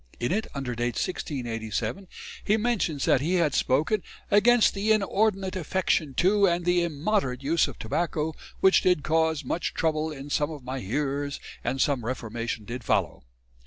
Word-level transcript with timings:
In 0.19 0.31
it, 0.31 0.47
under 0.55 0.73
date 0.73 0.95
1687, 0.97 2.07
he 2.43 2.57
mentions 2.57 3.05
that 3.05 3.21
he 3.21 3.35
had 3.35 3.53
spoken 3.53 4.01
"against 4.31 4.73
the 4.73 4.91
inordinate 4.91 5.55
affection 5.55 6.15
to 6.15 6.47
and 6.47 6.65
the 6.65 6.81
immoderate 6.81 7.43
use 7.43 7.67
of 7.67 7.77
tobacco 7.77 8.33
which 8.61 8.81
did 8.81 9.03
caus 9.03 9.43
much 9.45 9.75
trouble 9.75 10.11
in 10.11 10.31
some 10.31 10.49
of 10.49 10.63
my 10.63 10.79
hearers 10.79 11.39
and 11.63 11.79
some 11.79 12.03
reformation 12.03 12.65
did 12.65 12.83
follow." 12.83 13.25